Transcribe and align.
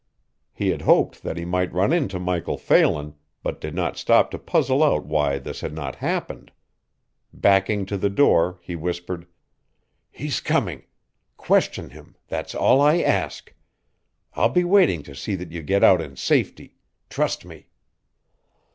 He 0.51 0.69
had 0.69 0.81
hoped 0.81 1.21
that 1.21 1.37
he 1.37 1.45
might 1.45 1.71
run 1.75 1.93
into 1.93 2.17
Michael 2.19 2.57
Phelan, 2.57 3.13
but 3.43 3.61
did 3.61 3.75
not 3.75 3.97
stop 3.97 4.31
to 4.31 4.39
puzzle 4.39 4.81
out 4.81 5.05
why 5.05 5.37
this 5.37 5.61
had 5.61 5.73
not 5.73 5.97
happened. 5.97 6.51
Backing 7.31 7.85
to 7.85 7.97
the 7.97 8.09
door, 8.09 8.57
he 8.63 8.75
whispered: 8.75 9.27
"He's 10.09 10.41
coming 10.41 10.85
question 11.37 11.91
him. 11.91 12.15
That's 12.29 12.55
all 12.55 12.81
I 12.81 13.03
ask. 13.03 13.53
I'll 14.33 14.49
be 14.49 14.63
waiting 14.63 15.03
to 15.03 15.13
see 15.13 15.35
that 15.35 15.51
you 15.51 15.61
get 15.61 15.83
out 15.83 16.01
in 16.01 16.15
safety 16.15 16.77
trust 17.09 17.45
me!" 17.45 17.67